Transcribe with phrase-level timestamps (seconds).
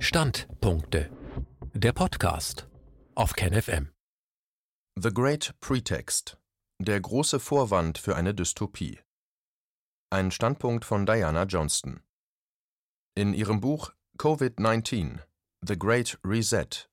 [0.00, 1.10] Standpunkte.
[1.74, 2.68] Der Podcast
[3.16, 3.90] auf KenFM.
[4.94, 6.38] The Great Pretext.
[6.78, 9.00] Der große Vorwand für eine Dystopie.
[10.10, 12.00] Ein Standpunkt von Diana Johnston.
[13.16, 15.18] In ihrem Buch Covid-19
[15.66, 16.88] The Great Reset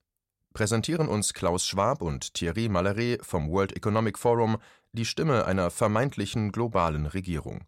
[0.55, 4.57] präsentieren uns Klaus Schwab und Thierry Mallaré vom World Economic Forum
[4.93, 7.67] die Stimme einer vermeintlichen globalen Regierung.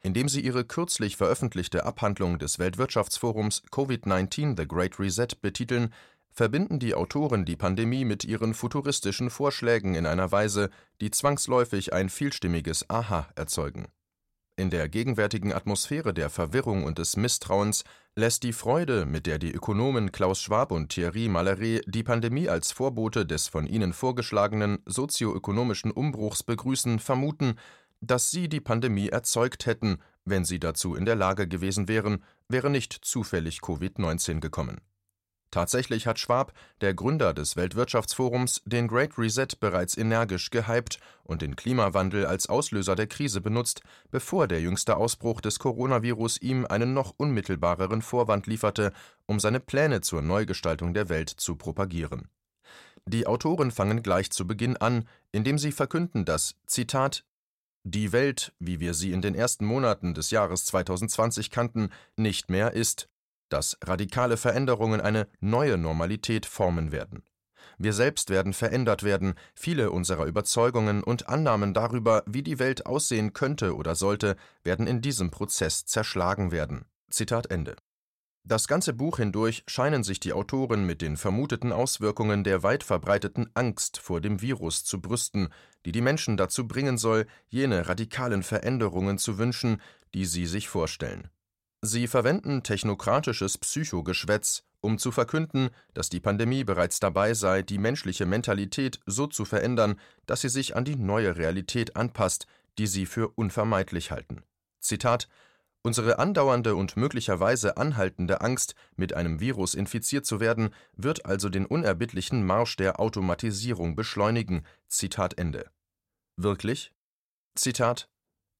[0.00, 5.92] Indem sie ihre kürzlich veröffentlichte Abhandlung des Weltwirtschaftsforums Covid-19 The Great Reset betiteln,
[6.30, 12.08] verbinden die Autoren die Pandemie mit ihren futuristischen Vorschlägen in einer Weise, die zwangsläufig ein
[12.08, 13.88] vielstimmiges Aha erzeugen.
[14.58, 17.84] In der gegenwärtigen Atmosphäre der Verwirrung und des Misstrauens
[18.16, 22.72] lässt die Freude, mit der die Ökonomen Klaus Schwab und Thierry Mallaré die Pandemie als
[22.72, 27.54] Vorbote des von ihnen vorgeschlagenen sozioökonomischen Umbruchs begrüßen, vermuten,
[28.00, 32.70] dass sie die Pandemie erzeugt hätten, wenn sie dazu in der Lage gewesen wären, wäre
[32.70, 34.80] nicht zufällig Covid-19 gekommen.
[35.50, 41.56] Tatsächlich hat Schwab, der Gründer des Weltwirtschaftsforums, den Great Reset bereits energisch gehypt und den
[41.56, 47.14] Klimawandel als Auslöser der Krise benutzt, bevor der jüngste Ausbruch des Coronavirus ihm einen noch
[47.16, 48.92] unmittelbareren Vorwand lieferte,
[49.24, 52.28] um seine Pläne zur Neugestaltung der Welt zu propagieren.
[53.06, 57.24] Die Autoren fangen gleich zu Beginn an, indem sie verkünden, dass Zitat
[57.90, 62.72] die Welt, wie wir sie in den ersten Monaten des Jahres 2020 kannten, nicht mehr
[62.72, 63.08] ist,
[63.48, 67.22] dass radikale Veränderungen eine neue Normalität formen werden.
[67.78, 73.32] Wir selbst werden verändert werden, viele unserer Überzeugungen und Annahmen darüber, wie die Welt aussehen
[73.32, 76.86] könnte oder sollte, werden in diesem Prozess zerschlagen werden.
[77.08, 77.76] Zitat Ende.
[78.48, 83.50] Das ganze Buch hindurch scheinen sich die Autoren mit den vermuteten Auswirkungen der weit verbreiteten
[83.52, 85.50] Angst vor dem Virus zu brüsten,
[85.84, 89.82] die die Menschen dazu bringen soll, jene radikalen Veränderungen zu wünschen,
[90.14, 91.28] die sie sich vorstellen.
[91.82, 98.24] Sie verwenden technokratisches Psychogeschwätz, um zu verkünden, dass die Pandemie bereits dabei sei, die menschliche
[98.24, 102.46] Mentalität so zu verändern, dass sie sich an die neue Realität anpasst,
[102.78, 104.42] die sie für unvermeidlich halten.
[104.80, 105.28] Zitat
[105.88, 111.64] Unsere andauernde und möglicherweise anhaltende Angst, mit einem Virus infiziert zu werden, wird also den
[111.64, 114.66] unerbittlichen Marsch der Automatisierung beschleunigen.
[114.88, 115.70] Zitat Ende.
[116.36, 116.92] Wirklich?
[117.54, 118.10] Zitat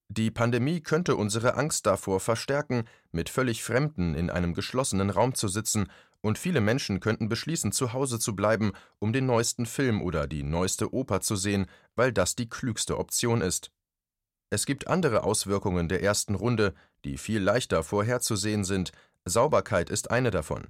[0.09, 5.49] Die Pandemie könnte unsere Angst davor verstärken, mit völlig Fremden in einem geschlossenen Raum zu
[5.49, 5.89] sitzen,
[6.23, 10.45] und viele Menschen könnten beschließen, zu Hause zu bleiben, um den neuesten Film oder die
[10.45, 13.71] neueste Oper zu sehen, weil das die klügste Option ist.
[14.51, 16.75] Es gibt andere Auswirkungen der ersten Runde,
[17.09, 18.93] die viel leichter vorherzusehen sind.
[19.25, 20.67] Sauberkeit ist eine davon.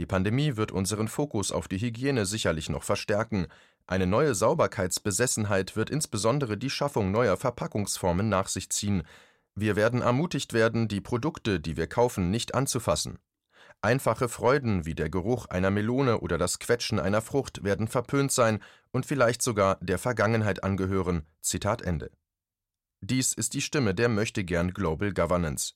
[0.00, 3.46] Die Pandemie wird unseren Fokus auf die Hygiene sicherlich noch verstärken.
[3.86, 9.04] Eine neue Sauberkeitsbesessenheit wird insbesondere die Schaffung neuer Verpackungsformen nach sich ziehen.
[9.54, 13.18] Wir werden ermutigt werden, die Produkte, die wir kaufen, nicht anzufassen.
[13.80, 18.58] Einfache Freuden wie der Geruch einer Melone oder das Quetschen einer Frucht werden verpönt sein
[18.90, 21.26] und vielleicht sogar der Vergangenheit angehören.
[21.40, 22.10] Zitat Ende.
[23.08, 25.74] Dies ist die Stimme der Möchtegern Global Governance.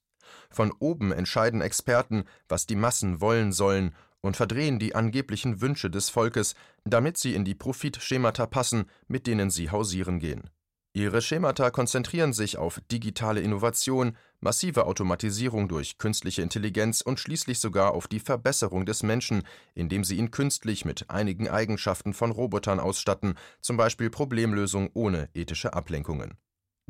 [0.50, 6.10] Von oben entscheiden Experten, was die Massen wollen sollen und verdrehen die angeblichen Wünsche des
[6.10, 10.50] Volkes, damit sie in die Profitschemata passen, mit denen sie hausieren gehen.
[10.92, 17.92] Ihre Schemata konzentrieren sich auf digitale Innovation, massive Automatisierung durch künstliche Intelligenz und schließlich sogar
[17.92, 19.44] auf die Verbesserung des Menschen,
[19.76, 25.74] indem sie ihn künstlich mit einigen Eigenschaften von Robotern ausstatten, zum Beispiel Problemlösung ohne ethische
[25.74, 26.36] Ablenkungen.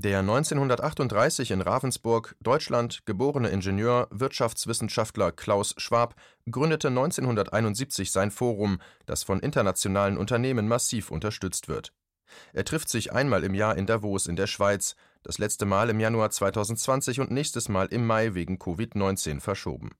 [0.03, 6.15] Der 1938 in Ravensburg, Deutschland, geborene Ingenieur, Wirtschaftswissenschaftler Klaus Schwab
[6.50, 11.93] gründete 1971 sein Forum, das von internationalen Unternehmen massiv unterstützt wird.
[12.55, 16.00] Er trifft sich einmal im Jahr in Davos in der Schweiz, das letzte Mal im
[16.00, 19.91] Januar 2020 und nächstes Mal im Mai wegen Covid-19 verschoben.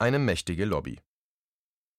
[0.00, 0.98] Eine mächtige Lobby.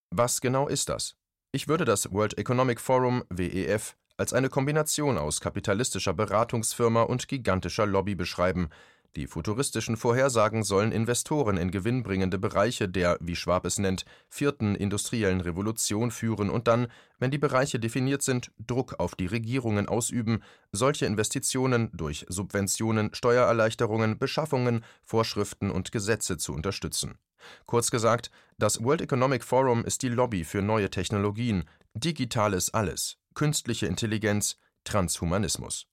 [0.09, 1.15] Was genau ist das?
[1.53, 7.87] Ich würde das World Economic Forum WEF als eine Kombination aus kapitalistischer Beratungsfirma und gigantischer
[7.87, 8.69] Lobby beschreiben.
[9.15, 15.41] Die futuristischen Vorhersagen sollen Investoren in gewinnbringende Bereiche der, wie Schwab es nennt, vierten industriellen
[15.41, 16.87] Revolution führen und dann,
[17.17, 24.19] wenn die Bereiche definiert sind, Druck auf die Regierungen ausüben, solche Investitionen durch Subventionen, Steuererleichterungen,
[24.19, 27.17] Beschaffungen, Vorschriften und Gesetze zu unterstützen.
[27.65, 28.29] Kurz gesagt,
[28.59, 31.63] das World Economic Forum ist die Lobby für neue Technologien,
[31.95, 35.87] digitales alles, künstliche Intelligenz, Transhumanismus.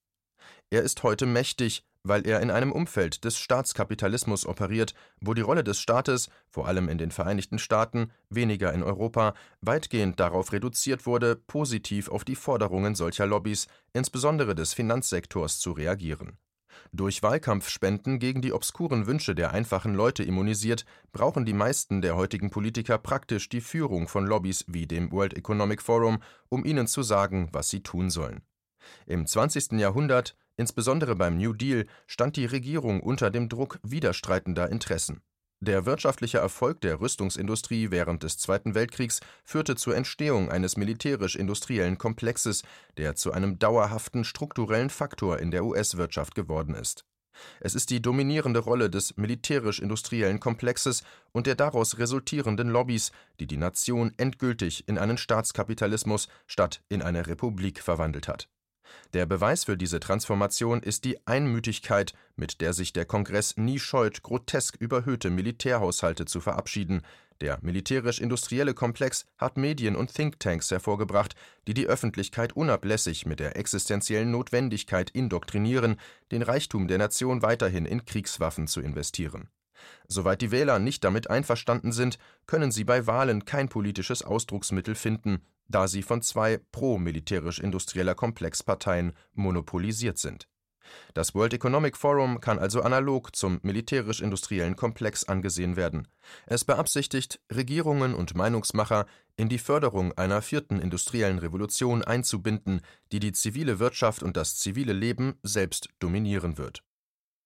[0.70, 5.64] Er ist heute mächtig, weil er in einem Umfeld des Staatskapitalismus operiert, wo die Rolle
[5.64, 11.36] des Staates, vor allem in den Vereinigten Staaten, weniger in Europa, weitgehend darauf reduziert wurde,
[11.36, 16.38] positiv auf die Forderungen solcher Lobbys, insbesondere des Finanzsektors, zu reagieren.
[16.92, 22.50] Durch Wahlkampfspenden gegen die obskuren Wünsche der einfachen Leute immunisiert, brauchen die meisten der heutigen
[22.50, 27.48] Politiker praktisch die Führung von Lobbys wie dem World Economic Forum, um ihnen zu sagen,
[27.52, 28.42] was sie tun sollen.
[29.06, 29.72] Im 20.
[29.72, 35.22] Jahrhundert, insbesondere beim New Deal, stand die Regierung unter dem Druck widerstreitender Interessen.
[35.60, 42.62] Der wirtschaftliche Erfolg der Rüstungsindustrie während des Zweiten Weltkriegs führte zur Entstehung eines militärisch-industriellen Komplexes,
[42.96, 47.04] der zu einem dauerhaften strukturellen Faktor in der US-Wirtschaft geworden ist.
[47.60, 51.02] Es ist die dominierende Rolle des militärisch-industriellen Komplexes
[51.32, 53.10] und der daraus resultierenden Lobbys,
[53.40, 58.48] die die Nation endgültig in einen Staatskapitalismus statt in eine Republik verwandelt hat
[59.14, 64.22] der Beweis für diese Transformation ist die Einmütigkeit, mit der sich der Kongress nie scheut,
[64.22, 67.02] grotesk überhöhte Militärhaushalte zu verabschieden.
[67.40, 71.36] Der militärisch-industrielle Komplex hat Medien und Thinktanks hervorgebracht,
[71.68, 76.00] die die Öffentlichkeit unablässig mit der existenziellen Notwendigkeit indoktrinieren,
[76.32, 79.48] den Reichtum der Nation weiterhin in Kriegswaffen zu investieren.
[80.08, 85.42] Soweit die Wähler nicht damit einverstanden sind, können sie bei Wahlen kein politisches Ausdrucksmittel finden,
[85.68, 90.48] da sie von zwei pro-militärisch-industrieller Komplexparteien monopolisiert sind.
[91.14, 96.08] Das World Economic Forum kann also analog zum militärisch-industriellen Komplex angesehen werden.
[96.46, 99.06] Es beabsichtigt, Regierungen und Meinungsmacher
[99.36, 102.80] in die Förderung einer vierten industriellen Revolution einzubinden,
[103.12, 106.82] die die zivile Wirtschaft und das zivile Leben selbst dominieren wird.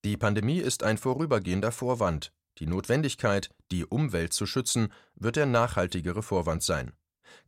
[0.04, 2.32] Die Pandemie ist ein vorübergehender Vorwand.
[2.58, 6.92] Die Notwendigkeit, die Umwelt zu schützen, wird der nachhaltigere Vorwand sein.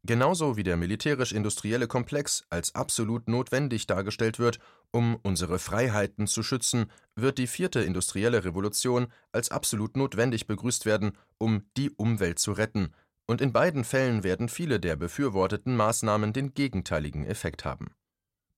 [0.05, 4.59] Genauso wie der militärisch-industrielle Komplex als absolut notwendig dargestellt wird,
[4.91, 11.13] um unsere Freiheiten zu schützen, wird die vierte industrielle Revolution als absolut notwendig begrüßt werden,
[11.39, 12.93] um die Umwelt zu retten,
[13.27, 17.91] und in beiden Fällen werden viele der befürworteten Maßnahmen den gegenteiligen Effekt haben.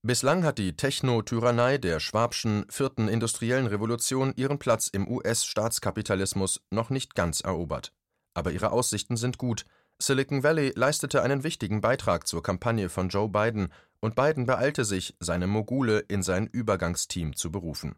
[0.02, 7.14] Bislang hat die Techno-Tyrannei der Schwabschen vierten industriellen Revolution ihren Platz im US-Staatskapitalismus noch nicht
[7.14, 7.92] ganz erobert.
[8.34, 9.64] Aber ihre Aussichten sind gut,
[9.98, 15.16] Silicon Valley leistete einen wichtigen Beitrag zur Kampagne von Joe Biden, und Biden beeilte sich,
[15.20, 17.96] seine Mogule in sein Übergangsteam zu berufen.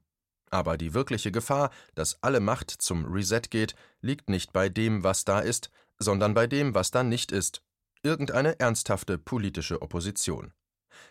[0.49, 5.25] Aber die wirkliche Gefahr, dass alle Macht zum Reset geht, liegt nicht bei dem, was
[5.25, 7.63] da ist, sondern bei dem, was da nicht ist.
[8.05, 10.53] Irgendeine ernsthafte politische Opposition.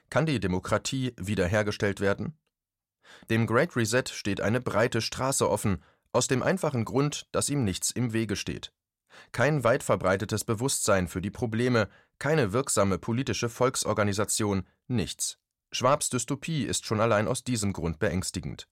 [0.10, 2.38] Kann die Demokratie wiederhergestellt werden?
[3.30, 5.83] Dem Great Reset steht eine breite Straße offen,
[6.13, 8.72] aus dem einfachen Grund, dass ihm nichts im Wege steht
[9.31, 15.38] kein weit verbreitetes Bewusstsein für die Probleme, keine wirksame politische Volksorganisation, nichts.
[15.72, 18.68] Schwabs Dystopie ist schon allein aus diesem Grund beängstigend.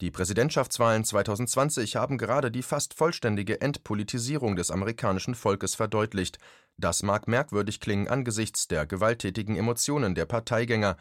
[0.00, 6.38] Die Präsidentschaftswahlen 2020 haben gerade die fast vollständige Entpolitisierung des amerikanischen Volkes verdeutlicht.
[6.76, 10.96] Das mag merkwürdig klingen angesichts der gewalttätigen Emotionen der Parteigänger,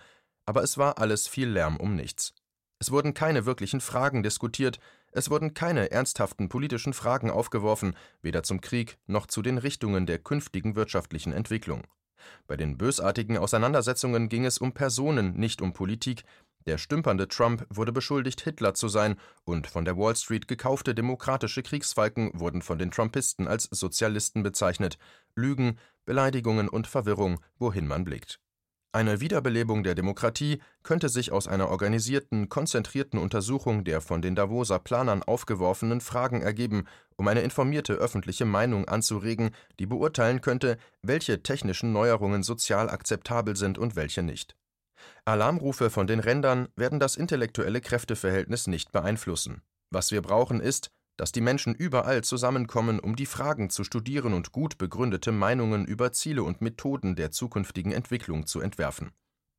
[0.46, 2.34] aber es war alles viel Lärm um nichts.
[2.80, 4.80] Es wurden keine wirklichen Fragen diskutiert,
[5.14, 10.20] es wurden keine ernsthaften politischen Fragen aufgeworfen, weder zum Krieg noch zu den Richtungen der
[10.20, 11.84] künftigen wirtschaftlichen Entwicklung.
[12.48, 16.24] Bei den bösartigen Auseinandersetzungen ging es um Personen, nicht um Politik.
[16.66, 21.62] Der stümpernde Trump wurde beschuldigt, Hitler zu sein, und von der Wall Street gekaufte demokratische
[21.62, 24.98] Kriegsfalken wurden von den Trumpisten als Sozialisten bezeichnet.
[25.36, 28.40] Lügen, Beleidigungen und Verwirrung, wohin man blickt.
[28.96, 34.78] Eine Wiederbelebung der Demokratie könnte sich aus einer organisierten, konzentrierten Untersuchung der von den Davoser
[34.78, 36.86] Planern aufgeworfenen Fragen ergeben,
[37.16, 39.50] um eine informierte öffentliche Meinung anzuregen,
[39.80, 44.56] die beurteilen könnte, welche technischen Neuerungen sozial akzeptabel sind und welche nicht.
[45.26, 49.64] Alarmrufe von den Rändern werden das intellektuelle Kräfteverhältnis nicht beeinflussen.
[49.90, 54.52] Was wir brauchen ist dass die Menschen überall zusammenkommen, um die Fragen zu studieren und
[54.52, 59.12] gut begründete Meinungen über Ziele und Methoden der zukünftigen Entwicklung zu entwerfen.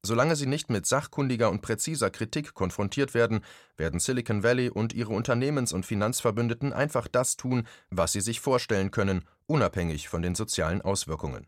[0.06, 3.40] Solange sie nicht mit sachkundiger und präziser Kritik konfrontiert werden,
[3.78, 8.90] werden Silicon Valley und ihre Unternehmens- und Finanzverbündeten einfach das tun, was sie sich vorstellen
[8.90, 11.46] können, unabhängig von den sozialen Auswirkungen.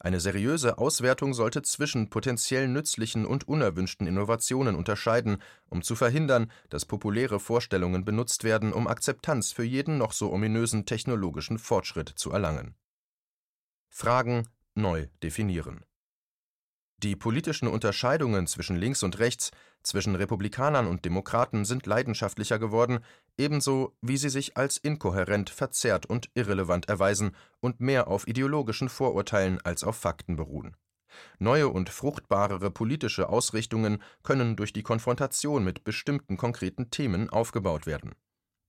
[0.00, 5.38] Eine seriöse Auswertung sollte zwischen potenziell nützlichen und unerwünschten Innovationen unterscheiden,
[5.68, 10.86] um zu verhindern, dass populäre Vorstellungen benutzt werden, um Akzeptanz für jeden noch so ominösen
[10.86, 12.74] technologischen Fortschritt zu erlangen.
[13.88, 15.84] Fragen neu definieren
[17.04, 19.50] die politischen Unterscheidungen zwischen links und rechts,
[19.82, 23.00] zwischen Republikanern und Demokraten sind leidenschaftlicher geworden,
[23.36, 29.60] ebenso wie sie sich als inkohärent, verzerrt und irrelevant erweisen und mehr auf ideologischen Vorurteilen
[29.64, 30.76] als auf Fakten beruhen.
[31.38, 38.14] Neue und fruchtbarere politische Ausrichtungen können durch die Konfrontation mit bestimmten konkreten Themen aufgebaut werden.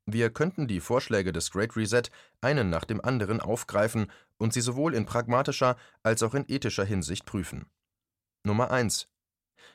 [0.06, 2.04] Wir könnten die Vorschläge des Great Reset
[2.42, 7.25] einen nach dem anderen aufgreifen und sie sowohl in pragmatischer als auch in ethischer Hinsicht
[7.25, 7.65] prüfen
[8.46, 9.08] Nummer 1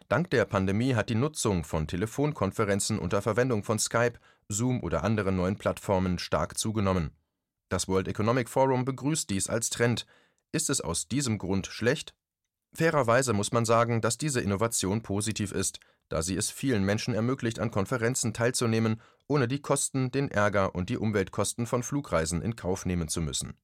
[0.09, 5.35] Dank der Pandemie hat die Nutzung von Telefonkonferenzen unter Verwendung von Skype, Zoom oder anderen
[5.35, 7.11] neuen Plattformen stark zugenommen.
[7.69, 10.07] Das World Economic Forum begrüßt dies als Trend.
[10.53, 12.15] Ist es aus diesem Grund schlecht?
[12.73, 17.59] Fairerweise muss man sagen, dass diese Innovation positiv ist, da sie es vielen Menschen ermöglicht,
[17.59, 22.87] an Konferenzen teilzunehmen, ohne die Kosten, den Ärger und die Umweltkosten von Flugreisen in Kauf
[22.87, 23.55] nehmen zu müssen.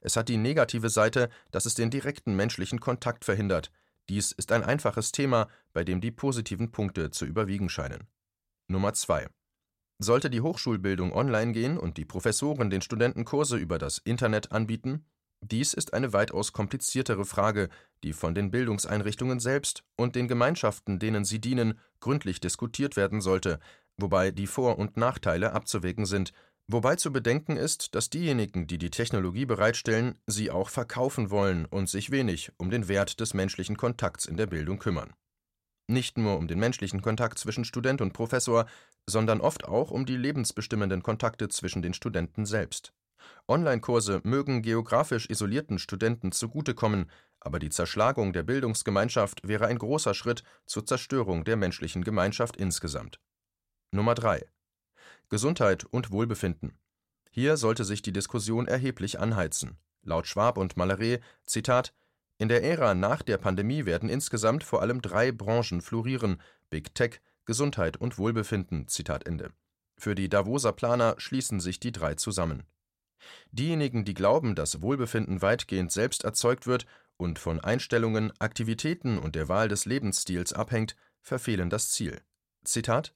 [0.00, 3.70] Es hat die negative Seite, dass es den direkten menschlichen Kontakt verhindert.
[4.08, 8.08] Dies ist ein einfaches Thema, bei dem die positiven Punkte zu überwiegen scheinen.
[8.66, 9.28] Nummer 2.
[9.98, 15.04] Sollte die Hochschulbildung online gehen und die Professoren den Studenten Kurse über das Internet anbieten?
[15.40, 17.68] Dies ist eine weitaus kompliziertere Frage,
[18.02, 23.60] die von den Bildungseinrichtungen selbst und den Gemeinschaften, denen sie dienen, gründlich diskutiert werden sollte,
[23.96, 26.32] wobei die Vor- und Nachteile abzuwägen sind,
[26.68, 31.88] wobei zu bedenken ist, dass diejenigen, die die Technologie bereitstellen, sie auch verkaufen wollen und
[31.88, 35.12] sich wenig um den Wert des menschlichen Kontakts in der Bildung kümmern
[35.88, 38.66] nicht nur um den menschlichen Kontakt zwischen Student und Professor,
[39.06, 42.92] sondern oft auch um die lebensbestimmenden Kontakte zwischen den Studenten selbst.
[43.48, 47.10] Online-Kurse mögen geografisch isolierten Studenten zugutekommen,
[47.40, 53.18] aber die Zerschlagung der Bildungsgemeinschaft wäre ein großer Schritt zur Zerstörung der menschlichen Gemeinschaft insgesamt.
[53.92, 54.46] Nummer 3.
[55.28, 56.78] Gesundheit und Wohlbefinden.
[57.30, 59.78] Hier sollte sich die Diskussion erheblich anheizen.
[60.02, 61.94] Laut Schwab und Mallaré, Zitat,
[62.38, 67.20] in der Ära nach der Pandemie werden insgesamt vor allem drei Branchen florieren: Big Tech,
[67.44, 68.86] Gesundheit und Wohlbefinden.
[68.86, 69.52] Zitat Ende.
[69.98, 72.62] Für die Davoser Planer schließen sich die drei zusammen.
[73.50, 79.48] Diejenigen, die glauben, dass Wohlbefinden weitgehend selbst erzeugt wird und von Einstellungen, Aktivitäten und der
[79.48, 82.20] Wahl des Lebensstils abhängt, verfehlen das Ziel.
[82.64, 83.14] Zitat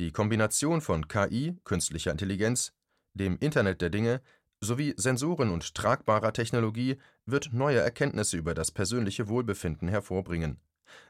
[0.00, 2.72] Die Kombination von KI, künstlicher Intelligenz,
[3.14, 4.20] dem Internet der Dinge,
[4.60, 10.60] sowie Sensoren und tragbarer Technologie wird neue Erkenntnisse über das persönliche Wohlbefinden hervorbringen.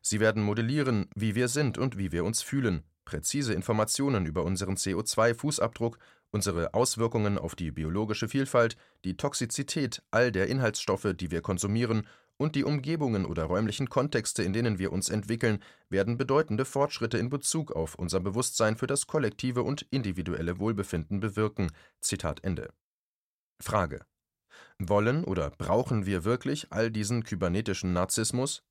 [0.01, 4.77] Sie werden modellieren, wie wir sind und wie wir uns fühlen, präzise Informationen über unseren
[4.77, 5.99] CO2-Fußabdruck,
[6.31, 12.07] unsere Auswirkungen auf die biologische Vielfalt, die Toxizität all der Inhaltsstoffe, die wir konsumieren,
[12.39, 17.29] und die Umgebungen oder räumlichen Kontexte, in denen wir uns entwickeln, werden bedeutende Fortschritte in
[17.29, 21.71] Bezug auf unser Bewusstsein für das kollektive und individuelle Wohlbefinden bewirken.
[22.01, 22.73] Zitat Ende.
[23.61, 24.07] Frage:
[24.79, 28.63] Wollen oder brauchen wir wirklich all diesen kybernetischen Narzissmus?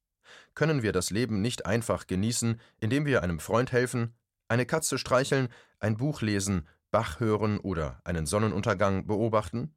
[0.56, 4.16] Können wir das Leben nicht einfach genießen, indem wir einem Freund helfen,
[4.48, 9.76] eine Katze streicheln, ein Buch lesen, Bach hören oder einen Sonnenuntergang beobachten?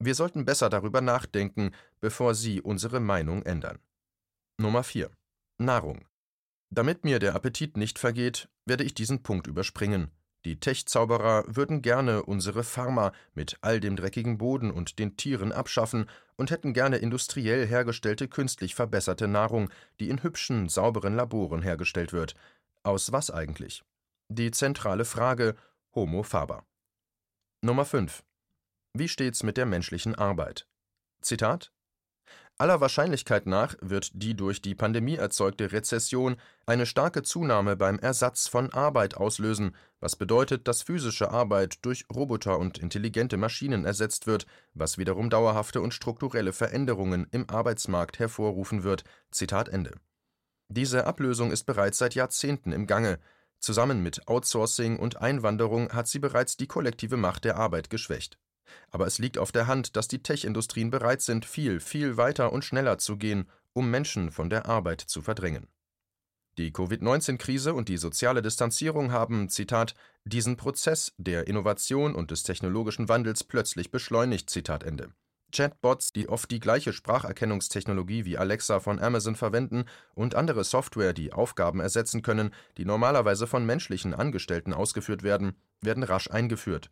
[0.00, 3.78] Wir sollten besser darüber nachdenken, bevor Sie unsere Meinung ändern.
[4.56, 5.10] Nummer 4.
[5.58, 6.06] Nahrung.
[6.70, 10.10] Damit mir der Appetit nicht vergeht, werde ich diesen Punkt überspringen.
[10.44, 16.08] Die Tech-Zauberer würden gerne unsere Pharma mit all dem dreckigen Boden und den Tieren abschaffen
[16.36, 22.34] und hätten gerne industriell hergestellte, künstlich verbesserte Nahrung, die in hübschen, sauberen Laboren hergestellt wird.
[22.84, 23.82] Aus was eigentlich?
[24.28, 25.56] Die zentrale Frage
[25.94, 26.64] Homo faber.
[27.62, 28.22] Nummer 5.
[28.94, 30.66] Wie steht's mit der menschlichen Arbeit?
[31.20, 31.72] Zitat
[32.60, 38.48] Aller Wahrscheinlichkeit nach wird die durch die Pandemie erzeugte Rezession eine starke Zunahme beim Ersatz
[38.48, 44.46] von Arbeit auslösen, was bedeutet, dass physische Arbeit durch Roboter und intelligente Maschinen ersetzt wird,
[44.74, 49.04] was wiederum dauerhafte und strukturelle Veränderungen im Arbeitsmarkt hervorrufen wird.
[49.30, 49.92] Zitat Ende.
[50.66, 53.20] Diese Ablösung ist bereits seit Jahrzehnten im Gange.
[53.60, 58.36] Zusammen mit Outsourcing und Einwanderung hat sie bereits die kollektive Macht der Arbeit geschwächt.
[58.90, 62.64] Aber es liegt auf der Hand, dass die Tech-Industrien bereit sind, viel, viel weiter und
[62.64, 65.68] schneller zu gehen, um Menschen von der Arbeit zu verdrängen.
[66.58, 69.94] Die Covid-19-Krise und die soziale Distanzierung haben, Zitat,
[70.24, 75.12] diesen Prozess der Innovation und des technologischen Wandels plötzlich beschleunigt, Zitat Ende.
[75.52, 79.84] Chatbots, die oft die gleiche Spracherkennungstechnologie wie Alexa von Amazon verwenden
[80.14, 86.02] und andere Software, die Aufgaben ersetzen können, die normalerweise von menschlichen Angestellten ausgeführt werden, werden
[86.02, 86.90] rasch eingeführt.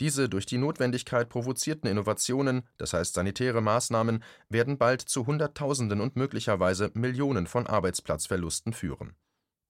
[0.00, 6.16] Diese durch die Notwendigkeit provozierten Innovationen, das heißt sanitäre Maßnahmen, werden bald zu Hunderttausenden und
[6.16, 9.14] möglicherweise Millionen von Arbeitsplatzverlusten führen.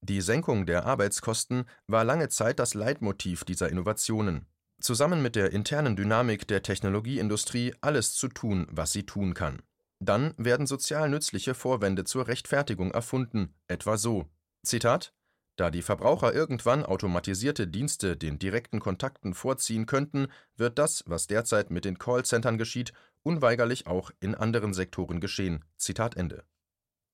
[0.02, 4.46] Die Senkung der Arbeitskosten war lange Zeit das Leitmotiv dieser Innovationen,
[4.80, 9.62] zusammen mit der internen Dynamik der Technologieindustrie alles zu tun, was sie tun kann.
[9.98, 14.26] Dann werden sozial nützliche Vorwände zur Rechtfertigung erfunden, etwa so:
[14.62, 15.14] Zitat
[15.56, 21.70] da die Verbraucher irgendwann automatisierte Dienste den direkten Kontakten vorziehen könnten, wird das, was derzeit
[21.70, 25.64] mit den Callcentern geschieht, unweigerlich auch in anderen Sektoren geschehen.
[25.76, 26.44] Zitat Ende.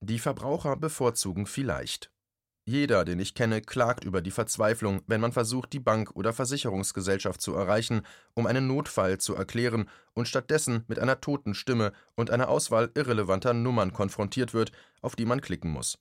[0.01, 2.11] Die Verbraucher bevorzugen vielleicht.
[2.65, 7.41] Jeder, den ich kenne, klagt über die Verzweiflung, wenn man versucht, die Bank oder Versicherungsgesellschaft
[7.41, 8.03] zu erreichen,
[8.35, 13.53] um einen Notfall zu erklären und stattdessen mit einer toten Stimme und einer Auswahl irrelevanter
[13.53, 14.71] Nummern konfrontiert wird,
[15.01, 15.99] auf die man klicken muss.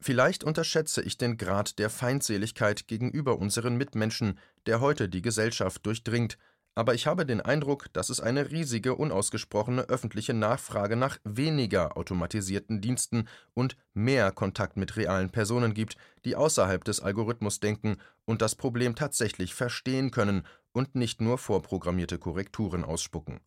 [0.00, 6.38] Vielleicht unterschätze ich den Grad der Feindseligkeit gegenüber unseren Mitmenschen, der heute die Gesellschaft durchdringt,
[6.74, 12.80] aber ich habe den Eindruck, dass es eine riesige unausgesprochene öffentliche Nachfrage nach weniger automatisierten
[12.80, 18.54] Diensten und mehr Kontakt mit realen Personen gibt, die außerhalb des Algorithmus denken und das
[18.54, 23.40] Problem tatsächlich verstehen können und nicht nur vorprogrammierte Korrekturen ausspucken.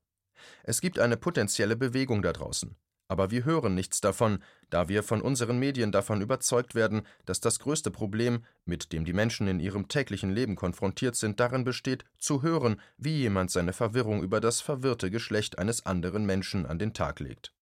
[0.64, 2.76] Es gibt eine potenzielle Bewegung da draußen.
[3.14, 4.40] Aber wir hören nichts davon,
[4.72, 9.14] da wir von unseren Medien davon überzeugt werden, dass das größte Problem, mit dem die
[9.14, 14.24] Menschen in ihrem täglichen Leben konfrontiert sind, darin besteht, zu hören, wie jemand seine Verwirrung
[14.24, 17.54] über das verwirrte Geschlecht eines anderen Menschen an den Tag legt.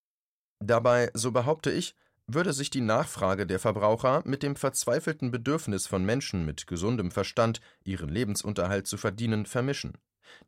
[0.61, 1.95] Dabei, so behaupte ich,
[2.27, 7.59] würde sich die Nachfrage der Verbraucher mit dem verzweifelten Bedürfnis von Menschen mit gesundem Verstand,
[7.83, 9.97] ihren Lebensunterhalt zu verdienen, vermischen.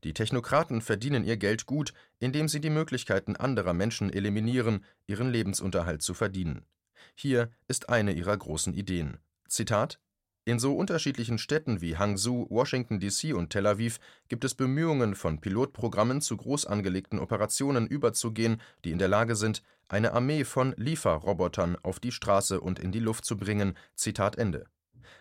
[0.03, 6.01] Die Technokraten verdienen ihr Geld gut, indem sie die Möglichkeiten anderer Menschen eliminieren, ihren Lebensunterhalt
[6.01, 6.65] zu verdienen.
[7.15, 9.17] Hier ist eine ihrer großen Ideen.
[9.47, 9.99] Zitat
[10.45, 15.39] in so unterschiedlichen Städten wie Hangzhou, Washington DC und Tel Aviv gibt es Bemühungen, von
[15.39, 21.77] Pilotprogrammen zu groß angelegten Operationen überzugehen, die in der Lage sind, eine Armee von Lieferrobotern
[21.81, 23.77] auf die Straße und in die Luft zu bringen.
[23.95, 24.65] Zitat Ende.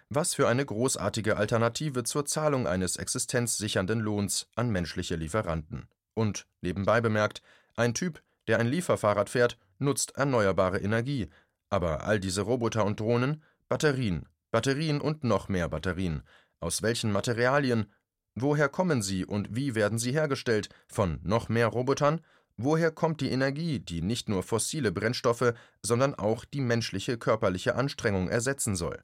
[0.08, 5.88] Was für eine großartige Alternative zur Zahlung eines existenzsichernden Lohns an menschliche Lieferanten.
[6.14, 7.42] Und, nebenbei bemerkt,
[7.76, 11.28] ein Typ, der ein Lieferfahrrad fährt, nutzt erneuerbare Energie.
[11.70, 13.42] Aber all diese Roboter und Drohnen?
[13.68, 14.28] Batterien.
[14.50, 16.22] Batterien und noch mehr Batterien.
[16.60, 17.86] Aus welchen Materialien?
[18.34, 20.68] Woher kommen sie und wie werden sie hergestellt?
[20.88, 22.20] Von noch mehr Robotern?
[22.56, 28.28] Woher kommt die Energie, die nicht nur fossile Brennstoffe, sondern auch die menschliche körperliche Anstrengung
[28.28, 29.02] ersetzen soll?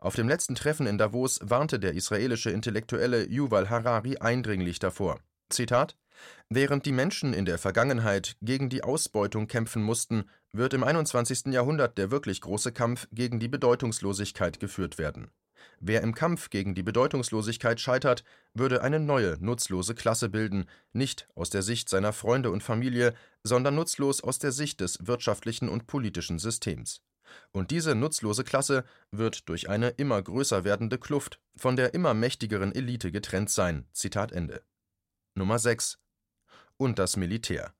[0.00, 5.20] Auf dem letzten Treffen in Davos warnte der israelische Intellektuelle Yuval Harari eindringlich davor.
[5.48, 5.96] Zitat
[6.48, 11.46] Während die Menschen in der Vergangenheit gegen die Ausbeutung kämpfen mussten, wird im 21.
[11.52, 15.30] Jahrhundert der wirklich große Kampf gegen die Bedeutungslosigkeit geführt werden.
[15.80, 21.50] Wer im Kampf gegen die Bedeutungslosigkeit scheitert, würde eine neue, nutzlose Klasse bilden, nicht aus
[21.50, 26.38] der Sicht seiner Freunde und Familie, sondern nutzlos aus der Sicht des wirtschaftlichen und politischen
[26.38, 27.02] Systems.
[27.52, 32.74] Und diese nutzlose Klasse wird durch eine immer größer werdende Kluft von der immer mächtigeren
[32.74, 33.86] Elite getrennt sein.
[33.92, 34.62] Zitat Ende.
[35.34, 35.98] Nummer 6.
[36.76, 37.74] Und das Militär.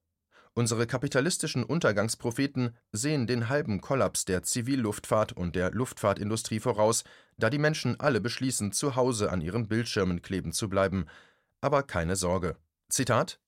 [0.55, 7.05] Unsere kapitalistischen Untergangspropheten sehen den halben Kollaps der Zivilluftfahrt und der Luftfahrtindustrie voraus,
[7.37, 11.07] da die Menschen alle beschließen, zu Hause an ihren Bildschirmen kleben zu bleiben.
[11.61, 12.57] Aber keine Sorge.
[12.89, 13.39] Zitat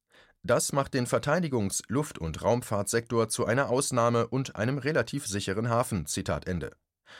[0.42, 6.07] das macht den Verteidigungs-, Luft- und Raumfahrtsektor zu einer Ausnahme und einem relativ sicheren Hafen.
[6.07, 6.76] Zitat Ende.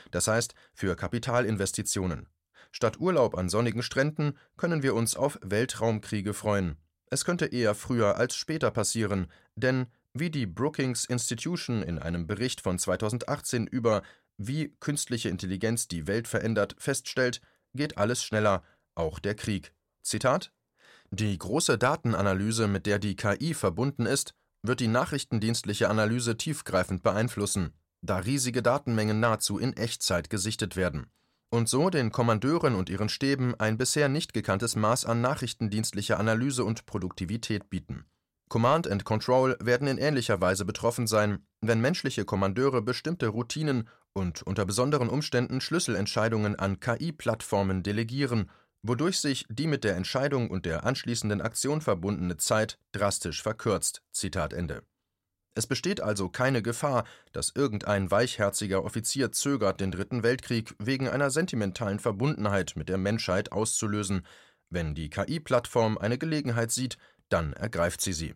[0.09, 2.27] Das heißt, für Kapitalinvestitionen.
[2.71, 6.77] Statt Urlaub an sonnigen Stränden können wir uns auf Weltraumkriege freuen.
[7.07, 12.61] Es könnte eher früher als später passieren, denn wie die Brookings Institution in einem Bericht
[12.61, 14.01] von 2018 über
[14.37, 17.41] wie künstliche Intelligenz die Welt verändert feststellt,
[17.73, 18.63] geht alles schneller,
[18.95, 19.73] auch der Krieg.
[20.01, 20.51] Zitat
[21.11, 27.73] die große Datenanalyse, mit der die KI verbunden ist, wird die nachrichtendienstliche Analyse tiefgreifend beeinflussen,
[28.01, 31.07] da riesige Datenmengen nahezu in Echtzeit gesichtet werden
[31.51, 36.63] und so den Kommandeuren und ihren Stäben ein bisher nicht gekanntes Maß an nachrichtendienstlicher Analyse
[36.63, 38.05] und Produktivität bieten.
[38.47, 44.43] Command and Control werden in ähnlicher Weise betroffen sein, wenn menschliche Kommandeure bestimmte Routinen und
[44.43, 48.49] unter besonderen Umständen Schlüsselentscheidungen an KI-Plattformen delegieren
[48.83, 54.01] wodurch sich die mit der Entscheidung und der anschließenden Aktion verbundene Zeit drastisch verkürzt.
[54.11, 54.83] Zitat Ende.
[55.53, 61.29] Es besteht also keine Gefahr, dass irgendein weichherziger Offizier zögert, den Dritten Weltkrieg wegen einer
[61.29, 64.25] sentimentalen Verbundenheit mit der Menschheit auszulösen.
[64.69, 68.35] Wenn die KI-Plattform eine Gelegenheit sieht, dann ergreift sie sie.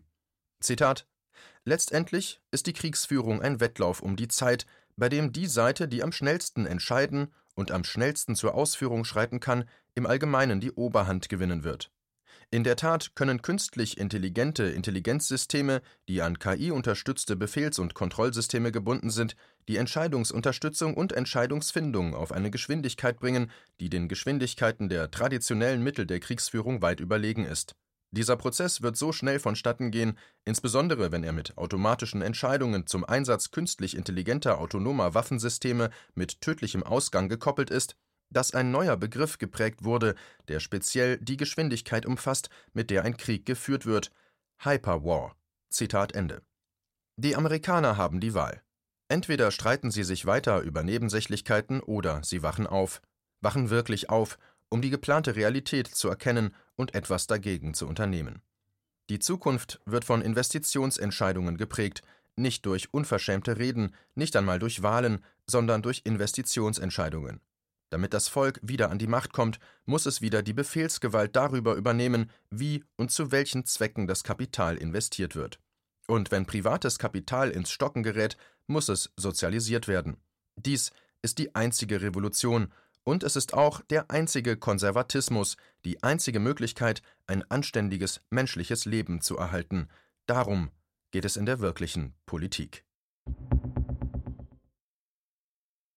[0.60, 1.06] Zitat
[1.64, 6.12] Letztendlich ist die Kriegsführung ein Wettlauf um die Zeit, bei dem die Seite, die am
[6.12, 9.64] schnellsten entscheiden und am schnellsten zur Ausführung schreiten kann,
[9.96, 11.90] im Allgemeinen die Oberhand gewinnen wird.
[12.52, 19.10] In der Tat können künstlich intelligente Intelligenzsysteme, die an KI unterstützte Befehls- und Kontrollsysteme gebunden
[19.10, 19.34] sind,
[19.66, 26.20] die Entscheidungsunterstützung und Entscheidungsfindung auf eine Geschwindigkeit bringen, die den Geschwindigkeiten der traditionellen Mittel der
[26.20, 27.74] Kriegsführung weit überlegen ist.
[28.12, 33.50] Dieser Prozess wird so schnell vonstatten gehen, insbesondere wenn er mit automatischen Entscheidungen zum Einsatz
[33.50, 37.96] künstlich intelligenter autonomer Waffensysteme mit tödlichem Ausgang gekoppelt ist,
[38.30, 40.14] dass ein neuer Begriff geprägt wurde,
[40.48, 44.12] der speziell die Geschwindigkeit umfasst, mit der ein Krieg geführt wird.
[44.58, 45.36] Hyperwar.
[45.70, 46.42] Zitat Ende.
[47.16, 48.62] Die Amerikaner haben die Wahl.
[49.08, 53.00] Entweder streiten sie sich weiter über Nebensächlichkeiten oder sie wachen auf.
[53.40, 58.42] Wachen wirklich auf, um die geplante Realität zu erkennen und etwas dagegen zu unternehmen.
[59.08, 62.02] Die Zukunft wird von Investitionsentscheidungen geprägt,
[62.34, 67.40] nicht durch unverschämte Reden, nicht einmal durch Wahlen, sondern durch Investitionsentscheidungen.
[67.90, 72.30] Damit das Volk wieder an die Macht kommt, muss es wieder die Befehlsgewalt darüber übernehmen,
[72.50, 75.60] wie und zu welchen Zwecken das Kapital investiert wird.
[76.08, 80.16] Und wenn privates Kapital ins Stocken gerät, muss es sozialisiert werden.
[80.56, 80.90] Dies
[81.22, 82.72] ist die einzige Revolution,
[83.06, 89.36] und es ist auch der einzige Konservatismus, die einzige Möglichkeit, ein anständiges menschliches Leben zu
[89.36, 89.88] erhalten.
[90.26, 90.70] Darum
[91.12, 92.84] geht es in der wirklichen Politik.